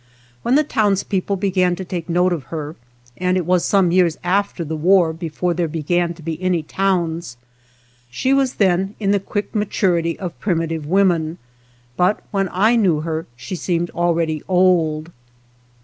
When 0.41 0.55
the 0.55 0.63
towns 0.63 1.03
people 1.03 1.35
began 1.35 1.75
to 1.75 1.85
take 1.85 2.09
note 2.09 2.33
of 2.33 2.45
her— 2.45 2.75
and 3.17 3.37
it 3.37 3.45
was 3.45 3.63
some 3.63 3.91
years 3.91 4.17
after 4.23 4.63
the 4.65 4.75
war 4.75 5.13
before 5.13 5.53
there 5.53 5.67
began 5.67 6.15
to 6.15 6.23
be 6.23 6.41
any 6.41 6.63
towns— 6.63 7.37
she 8.09 8.33
was 8.33 8.55
then 8.55 8.95
in 8.99 9.11
the 9.11 9.19
quick 9.19 9.53
maturity 9.53 10.17
of 10.17 10.39
primitive 10.39 10.87
women; 10.87 11.37
but 11.97 12.23
when 12.31 12.49
I 12.51 12.75
knew 12.77 13.01
her 13.01 13.27
she 13.35 13.55
seemed 13.55 13.91
already 13.91 14.41
old. 14.47 15.11